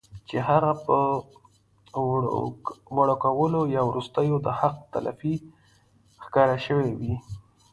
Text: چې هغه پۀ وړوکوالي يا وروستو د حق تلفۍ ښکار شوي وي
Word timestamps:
چې 0.27 0.37
هغه 0.47 0.71
پۀ 0.83 0.99
وړوکوالي 2.97 3.61
يا 3.75 3.81
وروستو 3.89 4.27
د 4.45 4.47
حق 4.59 4.75
تلفۍ 4.93 5.35
ښکار 6.23 6.49
شوي 6.65 6.91
وي 6.99 7.13